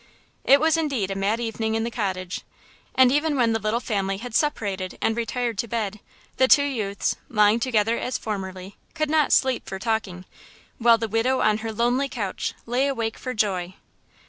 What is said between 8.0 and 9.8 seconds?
formerly, could not sleep for